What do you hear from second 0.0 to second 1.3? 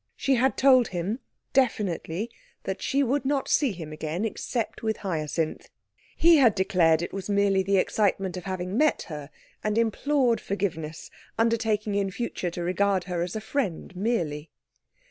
She had told him,